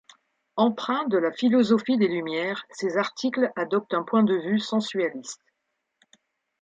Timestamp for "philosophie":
1.31-1.95